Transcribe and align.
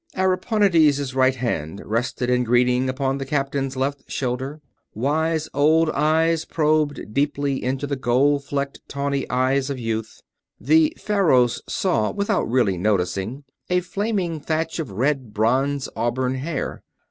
Ariponides' 0.15 1.13
right 1.13 1.35
hand 1.35 1.79
rested 1.85 2.27
in 2.27 2.43
greeting 2.43 2.89
upon 2.89 3.19
the 3.19 3.23
captain's 3.25 3.75
left 3.75 4.11
shoulder, 4.11 4.59
wise 4.95 5.47
old 5.53 5.91
eyes 5.91 6.43
probed 6.43 7.13
deeply 7.13 7.63
into 7.63 7.85
gold 7.95 8.43
flecked, 8.43 8.81
tawny 8.87 9.29
eyes 9.29 9.69
of 9.69 9.77
youth; 9.77 10.21
the 10.59 10.97
Faros 10.99 11.61
saw, 11.67 12.09
without 12.09 12.45
really 12.45 12.79
noticing, 12.79 13.43
a 13.69 13.79
flaming 13.81 14.39
thatch 14.39 14.79
of 14.79 14.89
red 14.89 15.35
bronze 15.35 15.87
auburn 15.95 16.33
hair. 16.33 16.81